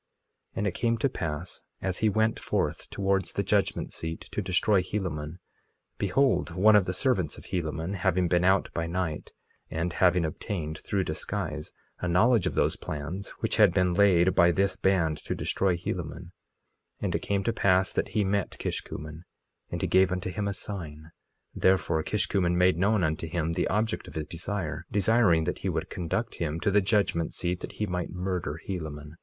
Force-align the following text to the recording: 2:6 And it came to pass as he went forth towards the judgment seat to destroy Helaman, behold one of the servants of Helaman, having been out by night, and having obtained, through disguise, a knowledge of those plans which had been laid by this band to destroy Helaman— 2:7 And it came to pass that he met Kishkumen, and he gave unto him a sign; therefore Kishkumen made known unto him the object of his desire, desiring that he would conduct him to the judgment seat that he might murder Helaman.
2:6 0.53 0.57
And 0.57 0.65
it 0.65 0.73
came 0.73 0.97
to 0.97 1.09
pass 1.09 1.61
as 1.79 1.99
he 1.99 2.09
went 2.09 2.39
forth 2.39 2.89
towards 2.89 3.33
the 3.33 3.43
judgment 3.43 3.93
seat 3.93 4.21
to 4.31 4.41
destroy 4.41 4.81
Helaman, 4.81 5.37
behold 5.99 6.49
one 6.55 6.75
of 6.75 6.85
the 6.85 6.93
servants 6.95 7.37
of 7.37 7.43
Helaman, 7.45 7.97
having 7.97 8.27
been 8.27 8.43
out 8.43 8.73
by 8.73 8.87
night, 8.87 9.31
and 9.69 9.93
having 9.93 10.25
obtained, 10.25 10.79
through 10.79 11.03
disguise, 11.03 11.71
a 11.99 12.07
knowledge 12.07 12.47
of 12.47 12.55
those 12.55 12.75
plans 12.77 13.29
which 13.41 13.57
had 13.57 13.71
been 13.75 13.93
laid 13.93 14.33
by 14.33 14.49
this 14.51 14.75
band 14.75 15.17
to 15.19 15.35
destroy 15.35 15.77
Helaman— 15.77 16.31
2:7 16.31 16.31
And 17.01 17.13
it 17.13 17.19
came 17.19 17.43
to 17.43 17.53
pass 17.53 17.93
that 17.93 18.07
he 18.07 18.23
met 18.23 18.57
Kishkumen, 18.57 19.21
and 19.69 19.81
he 19.83 19.87
gave 19.87 20.11
unto 20.11 20.31
him 20.31 20.47
a 20.47 20.53
sign; 20.55 21.11
therefore 21.53 22.01
Kishkumen 22.01 22.57
made 22.57 22.79
known 22.79 23.03
unto 23.03 23.27
him 23.27 23.53
the 23.53 23.67
object 23.67 24.07
of 24.07 24.15
his 24.15 24.25
desire, 24.25 24.87
desiring 24.91 25.43
that 25.43 25.59
he 25.59 25.69
would 25.69 25.91
conduct 25.91 26.33
him 26.37 26.59
to 26.61 26.71
the 26.71 26.81
judgment 26.81 27.35
seat 27.35 27.59
that 27.59 27.73
he 27.73 27.85
might 27.85 28.09
murder 28.09 28.59
Helaman. 28.67 29.11